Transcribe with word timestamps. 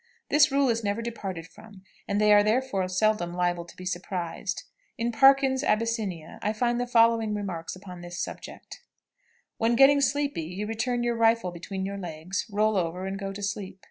This 0.29 0.51
rule 0.51 0.67
is 0.69 0.83
never 0.83 1.03
departed 1.03 1.45
from, 1.45 1.83
and 2.07 2.19
they 2.19 2.33
are 2.33 2.41
therefore 2.41 2.87
seldom 2.87 3.35
liable 3.35 3.65
to 3.65 3.75
be 3.75 3.85
surprised. 3.85 4.63
In 4.97 5.11
Parkyns's 5.11 5.63
"Abyssinia," 5.63 6.39
I 6.41 6.53
find 6.53 6.81
the 6.81 6.87
following 6.87 7.35
remarks 7.35 7.75
upon 7.75 8.01
this 8.01 8.17
subject: 8.17 8.81
"When 9.59 9.75
getting 9.75 10.01
sleepy, 10.01 10.41
you 10.41 10.65
return 10.65 11.03
your 11.03 11.15
rifle 11.17 11.51
between 11.51 11.85
your 11.85 11.97
legs, 11.99 12.47
roll 12.49 12.77
over, 12.77 13.05
and 13.05 13.19
go 13.19 13.31
to 13.31 13.43
sleep. 13.43 13.79